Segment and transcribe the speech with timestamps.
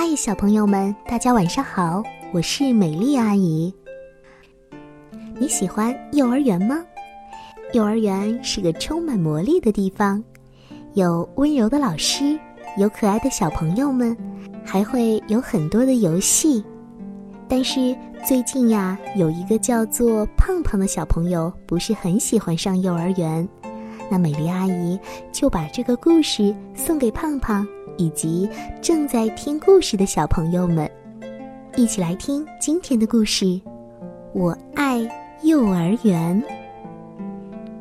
[0.00, 3.74] 嗨，小朋友们，大家晚上好，我是美丽阿姨。
[5.40, 6.84] 你喜欢幼儿园吗？
[7.72, 10.22] 幼儿园是个充满魔力的地方，
[10.94, 12.38] 有温柔的老师，
[12.76, 14.16] 有可爱的小朋友们，
[14.64, 16.62] 还会有很多的游戏。
[17.48, 17.92] 但是
[18.24, 23.46] 最近呀，有一个叫做胖胖的小朋友不是很喜欢上幼儿园，
[24.10, 24.98] 那美丽阿姨
[25.30, 27.66] 就把这个故事送给胖胖
[27.96, 28.48] 以及
[28.80, 30.90] 正在听故事的小朋友们，
[31.76, 33.60] 一起来听今天的故事。
[34.32, 35.00] 我爱
[35.42, 36.42] 幼儿园。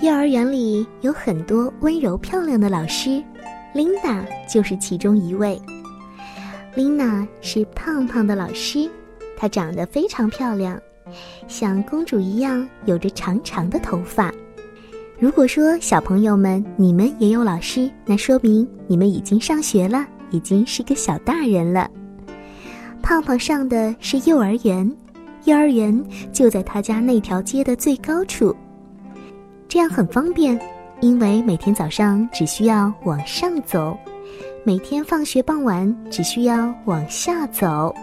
[0.00, 3.22] 幼儿园里有很多温柔漂亮的老师，
[3.74, 5.60] 琳达就是其中一位。
[6.74, 8.88] 琳娜是胖胖的老师，
[9.36, 10.80] 她长得非常漂亮，
[11.48, 14.32] 像公主一样有着长长的头发。
[15.20, 21.86] 如果说小朋友们你们也有老师，那说明你们已经上学了，已经是个小大人了。
[23.02, 24.90] 胖胖上的是幼儿园，
[25.44, 28.56] 幼儿园就在他家那条街的最高处。
[29.68, 30.58] 这样很方便，
[31.02, 33.94] 因为每天早上只需要往上走，
[34.64, 37.94] 每天放学傍晚只需要往下走。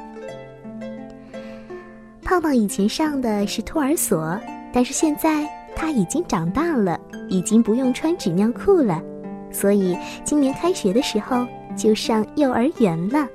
[2.22, 4.40] 胖胖以前上的是托儿所，
[4.72, 5.50] 但是现在
[5.80, 9.00] 他已经长大了，已经不用穿纸尿裤了，
[9.52, 13.28] 所以今年开学的时候就上幼儿园了。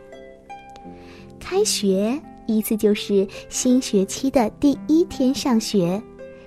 [1.38, 6.02] 开学意思就是新学期的第一天上学。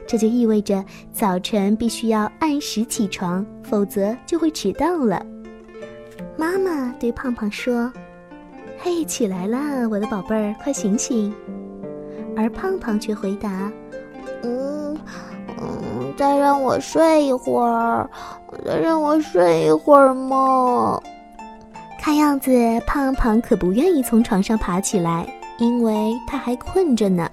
[0.06, 5.26] 这就意味着早晨必须要按时起床，否则就会迟到了。
[6.38, 7.92] 妈妈对胖胖说
[8.78, 11.34] ：“嘿，起来了，我的宝贝儿，快醒醒！”
[12.38, 13.72] 而胖胖却回答：“，
[16.18, 18.10] 再让我睡一会儿，
[18.66, 21.02] 再让我睡一会儿嘛。”
[22.00, 22.52] 看样子，
[22.86, 25.28] 胖胖可不愿意从床上爬起来，
[25.58, 27.28] 因为他还困着呢。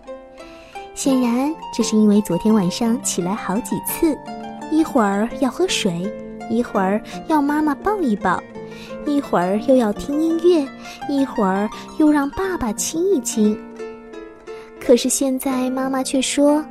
[0.95, 4.17] 显然，这是因为昨天晚上起来好几次，
[4.71, 6.11] 一会儿要喝水，
[6.51, 8.43] 一会儿要妈妈抱一抱，
[9.07, 10.67] 一会儿又要听音乐，
[11.09, 13.59] 一会儿又让爸爸亲一亲。
[14.81, 16.65] 可是现在妈妈却说：“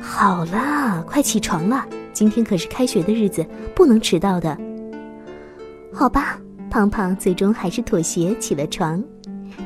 [0.00, 4.56] 好了，快起床了，今天可是开学的日子，不能迟到的。”
[5.92, 6.38] 好吧，
[6.70, 9.02] 胖胖最终还是妥协起了床。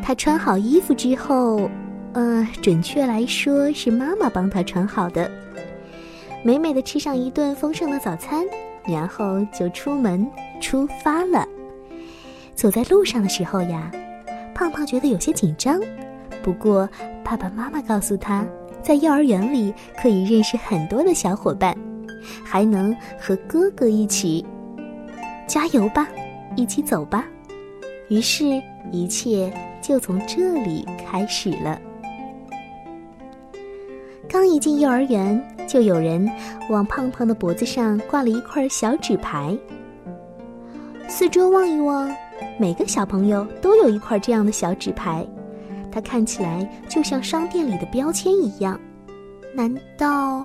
[0.03, 1.71] 他穿好衣服之后。
[2.15, 5.31] 呃，准确来说是妈妈帮他穿好的。
[6.45, 8.45] 美美的吃上一顿丰盛的早餐，
[8.87, 10.31] 然后就出门
[10.61, 11.49] 出发了。
[12.55, 13.91] 走在路上的时候呀，
[14.55, 15.81] 胖胖觉得有些紧张。
[16.43, 16.87] 不过
[17.25, 18.45] 爸爸妈妈告诉他，
[18.83, 21.77] 在幼儿园里可以认识很多的小伙伴，
[22.45, 24.45] 还能和哥哥一起。
[25.47, 26.09] 加油吧，
[26.57, 27.25] 一起走吧。
[28.09, 28.45] 于是，
[28.91, 31.81] 一切就从这里开始了。
[34.29, 36.29] 刚一进幼儿园，就有人
[36.71, 39.57] 往胖胖的脖子上挂了一块小纸牌。
[41.07, 42.11] 四周望一望，
[42.59, 45.27] 每个小朋友都有一块这样的小纸牌，
[45.93, 48.81] 它看起来就像商店里的标签一样。
[49.55, 50.45] 难道，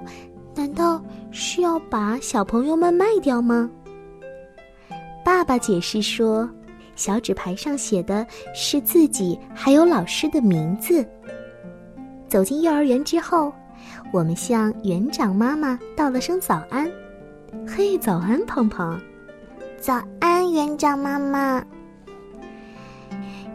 [0.53, 3.69] 难道是要把小朋友们卖掉吗？
[5.23, 6.47] 爸爸解释说，
[6.95, 11.03] 小纸牌上写的是自己还有老师的名字。
[12.27, 13.51] 走进幼儿园之后。
[14.11, 16.89] 我们向园长妈妈道了声早安，
[17.67, 18.99] 嘿，早安，胖胖，
[19.79, 21.63] 早安，园长妈妈。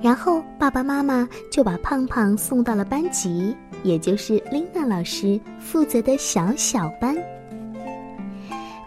[0.02, 7.16] 然后爸爸妈妈就把胖胖送到了班级，也就是琳娜老师负责的小小班。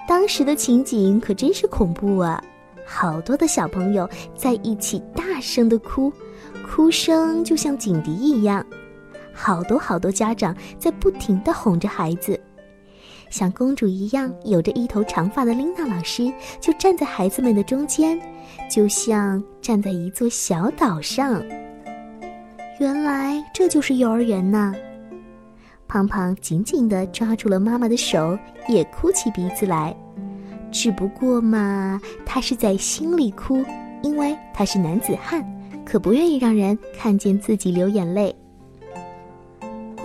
[0.07, 2.43] 当时的情景可真是恐怖啊！
[2.85, 6.11] 好多的小朋友在一起大声的哭，
[6.67, 8.63] 哭声就像警笛一样。
[9.33, 12.39] 好多好多家长在不停的哄着孩子，
[13.30, 16.31] 像公主一样有着一头长发的琳娜老师
[16.62, 18.19] 就站在孩子们的中间，
[18.69, 21.44] 就像站在一座小岛上。
[22.80, 24.74] 原来这就是幼儿园呐！
[25.88, 28.38] 胖胖紧紧地抓住了妈妈的手，
[28.68, 29.95] 也哭起鼻子来。
[30.71, 33.63] 只不过嘛，他是在心里哭，
[34.01, 35.45] 因为他是男子汉，
[35.86, 38.36] 可不愿意让人看见自己流眼泪。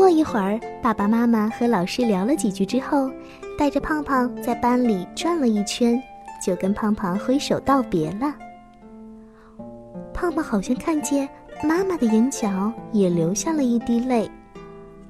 [0.00, 3.10] 过一会儿，爸爸妈妈和老师聊了几句之后，
[3.58, 6.02] 带着胖胖在班里转了一圈，
[6.42, 8.34] 就跟胖胖挥手道别了。
[10.14, 11.28] 胖胖好像看见
[11.62, 14.26] 妈妈的眼角也流下了一滴泪，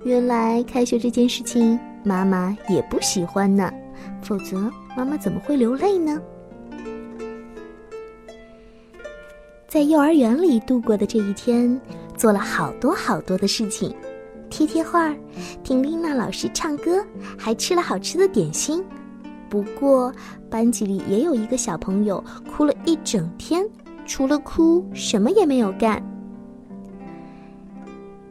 [0.03, 3.73] 原来开学这件事情妈妈也不喜欢呢，
[4.21, 4.59] 否则
[4.97, 6.21] 妈妈怎么会流泪呢？
[9.69, 11.81] 在幼儿园里度过的这一天，
[12.17, 13.95] 做了好多好多的事情，
[14.51, 15.15] 贴贴画，
[15.63, 17.03] 听丽娜老师唱歌，
[17.39, 18.85] 还吃了好吃的点心。
[19.49, 20.13] 不过，
[20.51, 23.65] 班级里也有一个小朋友哭了一整天，
[24.05, 26.03] 除了哭什么也没有干。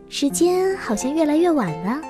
[0.08, 2.02] 时间好像越来越晚了，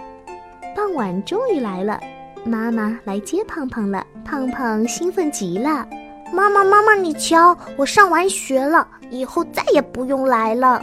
[0.76, 2.00] 傍晚终于来了，
[2.46, 4.06] 妈妈来接胖胖了。
[4.26, 5.88] 胖胖兴奋极了，
[6.34, 10.82] 妈妈，妈妈，你瞧，我上完学了，以后再也不用来了。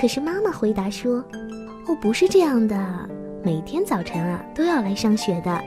[0.00, 1.22] 可是妈妈回答说
[1.86, 2.76] ：“哦，不是这样的，
[3.42, 5.60] 每天早晨啊都要来上学的。”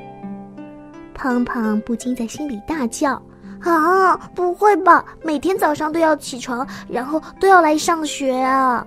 [1.14, 3.22] 胖胖不禁在心里大叫
[3.62, 5.04] ：“啊，不会吧！
[5.22, 8.86] 每天早上都要起床，然后都要来上学啊！”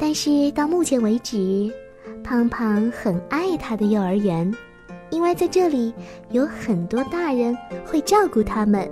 [0.00, 1.72] 但是到目前为止，
[2.24, 4.52] 胖胖很爱他的幼儿园。
[5.10, 5.94] 因为在这里
[6.32, 8.86] 有很多大人会照顾他们，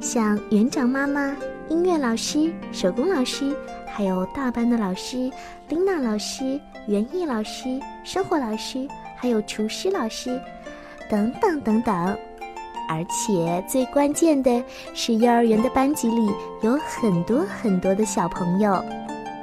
[0.00, 1.36] 像园长妈妈、
[1.70, 3.54] 音乐老师、手工老师，
[3.86, 5.30] 还有大班的老师
[5.68, 10.40] 琳娜老师、园艺老师、生活老师，还有厨师老师，
[11.10, 11.94] 等等等等。
[12.88, 16.30] 而且最关键的是，幼儿园的班级里
[16.62, 18.82] 有很多很多的小朋友，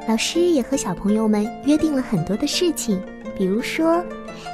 [0.07, 2.99] 老师也和小朋友们约定了很多的事情，
[3.37, 4.03] 比如说。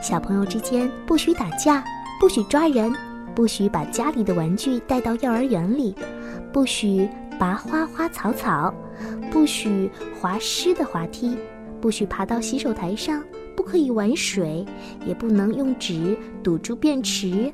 [0.01, 1.83] 小朋友之间不许打架，
[2.19, 2.93] 不许抓人，
[3.33, 5.95] 不许把家里的玩具带到幼儿园里，
[6.51, 7.09] 不许
[7.41, 8.71] 拔花花草草，
[9.31, 9.89] 不许
[10.19, 11.35] 滑湿的滑梯，
[11.81, 13.23] 不许爬到洗手台上，
[13.57, 14.63] 不可以玩水，
[15.07, 17.51] 也不能用纸堵住便池，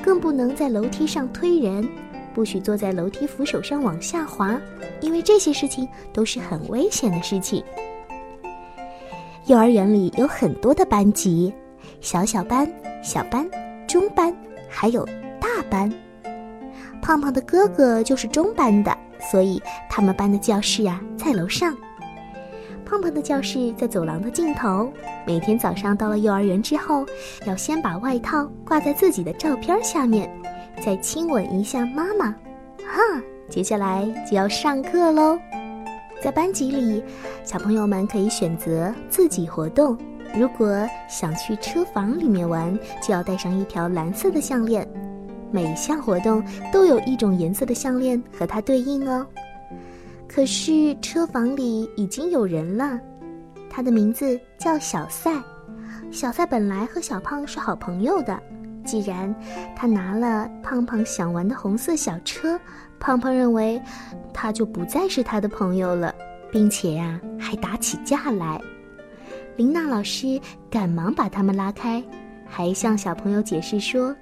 [0.00, 1.88] 更不能在楼梯上推人，
[2.32, 4.60] 不许坐在楼梯扶手上往下滑，
[5.00, 7.64] 因为这些事情都是很危险的事情。
[9.46, 11.52] 幼儿园里有很多的班级。
[12.00, 13.44] 小小班、小班、
[13.88, 14.32] 中班，
[14.68, 15.04] 还有
[15.40, 15.92] 大班。
[17.02, 18.96] 胖胖的哥哥就是中班的，
[19.30, 21.76] 所以他们班的教室啊在楼上。
[22.84, 24.92] 胖胖的教室在走廊的尽头。
[25.26, 27.04] 每天早上到了幼儿园之后，
[27.44, 30.30] 要先把外套挂在自己的照片下面，
[30.80, 32.30] 再亲吻一下妈妈。
[32.78, 33.20] 哈，
[33.50, 35.36] 接下来就要上课喽。
[36.22, 37.02] 在班级里，
[37.44, 39.98] 小朋友们可以选择自己活动。
[40.32, 44.86] 如果想去车房里面玩，就要带上一条蓝色的项链。
[45.56, 49.26] 每项活动都有一种颜色的项链和它对应哦。
[50.28, 53.00] 可是车房里已经有人了，
[53.70, 55.32] 他的名字叫小赛。
[56.10, 58.38] 小赛本来和小胖是好朋友的，
[58.84, 59.34] 既然
[59.74, 62.60] 他拿了胖胖想玩的红色小车，
[63.00, 63.80] 胖胖认为
[64.34, 66.14] 他就不再是他的朋友了，
[66.52, 68.60] 并且呀，还打起架来。
[69.56, 70.38] 琳娜老师
[70.68, 72.04] 赶忙把他们拉开，
[72.44, 74.14] 还向小朋友解释说，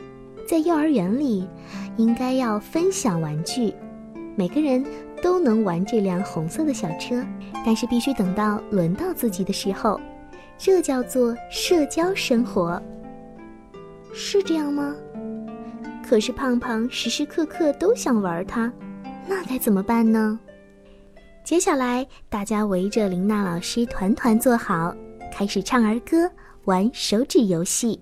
[0.47, 1.49] 在幼儿园里，
[1.97, 3.75] 应该要分享玩具，
[4.37, 4.85] 每个人
[5.23, 7.25] 都能玩这辆红色的小车，
[7.65, 10.01] 但是必须等到轮到自己的时候，
[10.59, 12.81] 这叫做社交生活，
[14.13, 14.95] 是这样吗？
[16.07, 18.71] 可是胖胖时时刻刻都想玩它，
[19.27, 20.39] 那该怎么办呢？
[21.43, 24.95] 接下来，大家围着琳娜老师团团坐好。
[25.33, 26.31] 开始唱儿歌，
[26.65, 27.99] 玩手指游戏。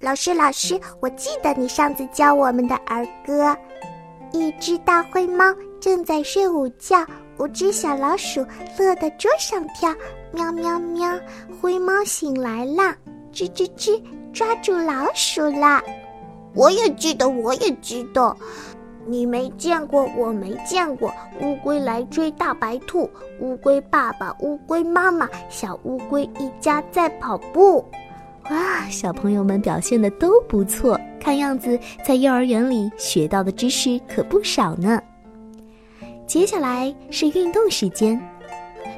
[0.00, 3.54] 老师，老师，我记得你上次教我们的儿歌。
[4.32, 5.44] 一只大灰猫
[5.78, 7.04] 正在睡午觉，
[7.38, 8.40] 五只小老鼠
[8.78, 9.94] 乐得桌上跳。
[10.32, 11.20] 喵喵喵，
[11.60, 12.96] 灰猫醒来啦！
[13.30, 15.82] 吱吱吱，抓住老鼠啦！
[16.54, 18.34] 我也记得，我也记得。
[19.04, 21.12] 你没见过，我没见过。
[21.42, 23.10] 乌龟来追大白兔，
[23.40, 27.84] 乌龟爸爸，乌龟妈妈，小乌龟一家在跑步。
[28.50, 35.00] 哇，小朋友们表现的都不错，看样子在幼儿园里学到的知识可不少呢。
[36.26, 38.20] 接下来是运动时间，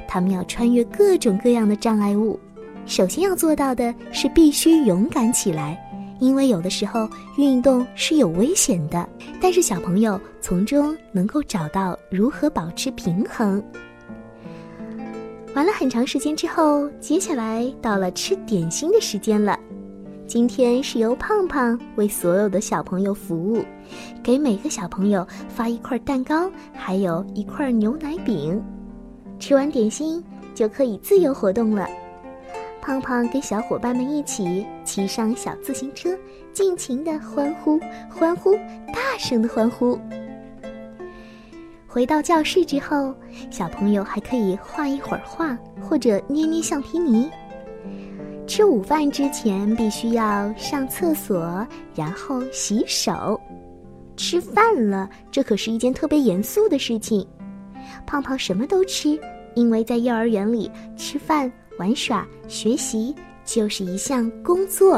[0.07, 2.39] 他们要穿越各种各样的障碍物，
[2.87, 5.79] 首先要做到的是必须勇敢起来。
[6.19, 7.07] 因为有的时候
[7.37, 9.07] 运动是有危险的，
[9.39, 13.63] 但是小朋友从中能够找到如何保持平衡。
[15.55, 19.57] 玩了很长时间之后，接下来到了吃点心的时间了。
[20.25, 23.63] 今天是由胖胖为所有的小朋友服务，
[24.23, 28.59] 给每个小朋友发一块蛋糕，还有一块牛奶饼。
[29.37, 30.23] 吃完点心
[30.55, 31.87] 就可以自由活动了。
[32.81, 36.17] 胖胖跟小伙伴们一起骑上小自行车，
[36.51, 37.79] 尽情的欢呼、
[38.09, 38.55] 欢呼、
[38.87, 39.99] 大声的欢呼。
[41.93, 43.13] 回到教室之后，
[43.51, 47.29] 小朋友还可以画一会儿画，或者捏捏橡皮泥。
[48.47, 53.39] 吃午饭之前必须要上厕所，然后洗手。
[54.17, 57.27] 吃饭了，这可是一件特别严肃的事情。
[58.07, 59.19] 胖胖什么都吃，
[59.53, 63.13] 因为在幼儿园里吃饭、玩耍、学习
[63.45, 64.95] 就是一项工作。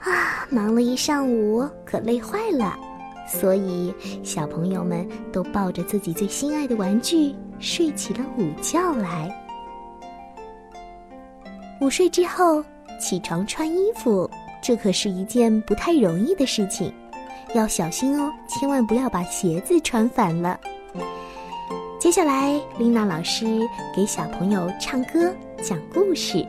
[0.00, 2.76] 啊，忙了一上午，可累坏了，
[3.28, 3.94] 所以
[4.24, 9.30] 小朋友们都抱着自己最心爱的玩具睡起了午觉来。
[11.80, 12.64] 午睡之后，
[12.98, 14.28] 起床穿衣服，
[14.62, 16.92] 这可是一件不太容易的事情，
[17.54, 20.58] 要小心哦，千万不要把鞋子穿反了。
[22.00, 23.44] 接下来，丽娜老师
[23.94, 25.32] 给小朋友唱歌、
[25.62, 26.46] 讲故事。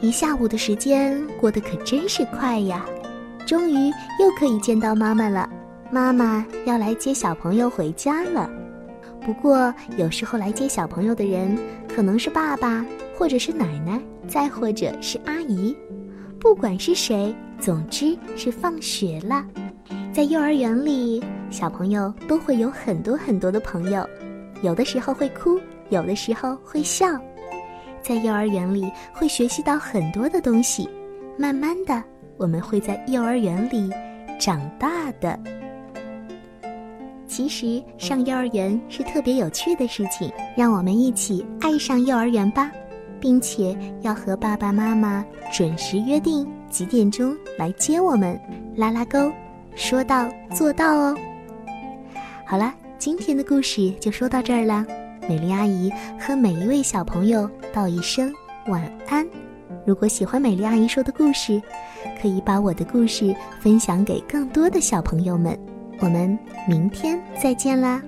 [0.00, 2.84] 一下午的时间过得可真是快呀！
[3.46, 3.90] 终于
[4.20, 5.48] 又可以见到妈妈了。
[5.92, 8.48] 妈妈要来接小朋友回家了。
[9.20, 11.54] 不过，有时候来接小朋友的人
[11.86, 12.82] 可能是爸爸，
[13.14, 15.76] 或者是奶奶，再或者是阿姨。
[16.40, 19.44] 不管是谁，总之是放学了。
[20.14, 24.08] 在幼儿园里，小朋友都会有很多很多的朋友，
[24.62, 27.06] 有的时候会哭，有的时候会笑。
[28.00, 30.88] 在幼儿园里会学习到很多的东西，
[31.36, 32.02] 慢慢的，
[32.38, 33.90] 我们会在幼儿园里
[34.40, 35.38] 长大的。
[37.32, 42.70] 其实上幼儿园是特别有趣的事情，让我们一起爱上幼儿园吧，
[43.18, 48.38] 并且要和爸爸妈妈准时约定几点钟来接我们，
[48.76, 49.32] 拉拉钩，
[49.74, 51.16] 说到做到哦。
[52.46, 54.84] 好了，今天的故事就说到这儿了。
[55.26, 58.30] 美丽阿姨和每一位小朋友道一声
[58.66, 59.26] 晚安。
[59.86, 61.62] 如果喜欢美丽阿姨说的故事，
[62.20, 65.58] 可以把我的故事分享给更多的小朋友们。
[66.00, 68.02] 我们明天再见啦！